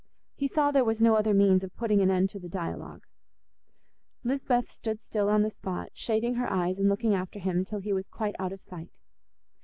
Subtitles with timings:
[0.33, 3.03] He saw there was no other means of putting an end to the dialogue.
[4.23, 7.93] Lisbeth stood still on the spot, shading her eyes and looking after him till he
[7.93, 8.99] was quite out of sight.